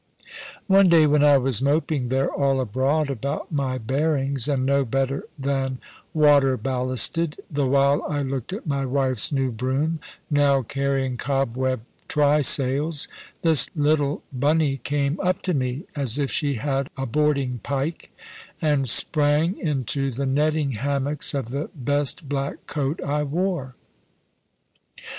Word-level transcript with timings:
One 0.65 0.89
day, 0.89 1.05
when 1.05 1.23
I 1.23 1.37
was 1.37 1.61
moping 1.61 2.09
there, 2.09 2.31
all 2.31 2.59
abroad 2.59 3.11
about 3.11 3.51
my 3.51 3.77
bearings, 3.77 4.47
and 4.47 4.65
no 4.65 4.83
better 4.83 5.25
than 5.37 5.77
water 6.11 6.57
ballasted, 6.57 7.37
the 7.51 7.67
while 7.67 8.01
I 8.09 8.23
looked 8.23 8.51
at 8.51 8.65
my 8.65 8.83
wife's 8.83 9.31
new 9.31 9.51
broom, 9.51 9.99
now 10.27 10.63
carrying 10.63 11.17
cobweb 11.17 11.81
try 12.07 12.41
sails, 12.41 13.07
this 13.43 13.69
little 13.75 14.23
Bunny 14.33 14.77
came 14.77 15.19
up 15.19 15.43
to 15.43 15.53
me 15.53 15.83
as 15.95 16.17
if 16.17 16.31
she 16.31 16.55
had 16.55 16.89
a 16.97 17.05
boarding 17.05 17.59
pike, 17.61 18.09
and 18.59 18.89
sprang 18.89 19.55
into 19.59 20.09
the 20.09 20.25
netting 20.25 20.71
hammocks 20.71 21.35
of 21.35 21.49
the 21.49 21.69
best 21.75 22.27
black 22.27 22.65
coat 22.65 22.99
I 23.03 23.21
wore. 23.21 23.75